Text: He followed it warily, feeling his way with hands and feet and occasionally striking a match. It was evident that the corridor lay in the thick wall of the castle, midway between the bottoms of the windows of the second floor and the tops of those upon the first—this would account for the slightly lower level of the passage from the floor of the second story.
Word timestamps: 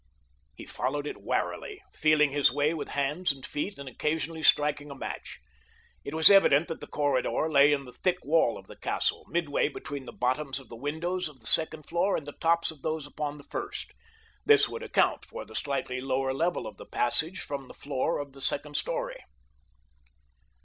He 0.55 0.65
followed 0.65 1.05
it 1.05 1.21
warily, 1.21 1.79
feeling 1.93 2.31
his 2.31 2.51
way 2.51 2.73
with 2.73 2.87
hands 2.87 3.31
and 3.31 3.45
feet 3.45 3.77
and 3.77 3.87
occasionally 3.87 4.41
striking 4.41 4.89
a 4.89 4.95
match. 4.95 5.39
It 6.03 6.15
was 6.15 6.31
evident 6.31 6.69
that 6.69 6.81
the 6.81 6.87
corridor 6.87 7.47
lay 7.51 7.71
in 7.71 7.85
the 7.85 7.93
thick 7.93 8.17
wall 8.25 8.57
of 8.57 8.65
the 8.65 8.75
castle, 8.75 9.23
midway 9.27 9.69
between 9.69 10.07
the 10.07 10.11
bottoms 10.11 10.59
of 10.59 10.69
the 10.69 10.75
windows 10.75 11.29
of 11.29 11.39
the 11.39 11.45
second 11.45 11.83
floor 11.87 12.17
and 12.17 12.25
the 12.25 12.33
tops 12.33 12.71
of 12.71 12.81
those 12.81 13.05
upon 13.05 13.37
the 13.37 13.43
first—this 13.43 14.67
would 14.67 14.81
account 14.81 15.23
for 15.23 15.45
the 15.45 15.53
slightly 15.53 16.01
lower 16.01 16.33
level 16.33 16.65
of 16.65 16.77
the 16.77 16.87
passage 16.87 17.39
from 17.39 17.65
the 17.65 17.73
floor 17.75 18.17
of 18.17 18.33
the 18.33 18.41
second 18.41 18.75
story. 18.77 19.21